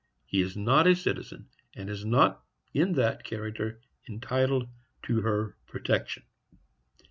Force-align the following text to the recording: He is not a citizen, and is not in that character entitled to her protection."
He 0.25 0.41
is 0.41 0.57
not 0.57 0.87
a 0.87 0.95
citizen, 0.95 1.49
and 1.75 1.87
is 1.87 2.03
not 2.03 2.43
in 2.73 2.93
that 2.93 3.23
character 3.23 3.81
entitled 4.09 4.67
to 5.03 5.21
her 5.21 5.55
protection." 5.67 6.23